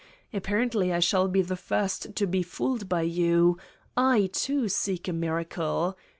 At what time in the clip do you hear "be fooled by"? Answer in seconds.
2.25-3.03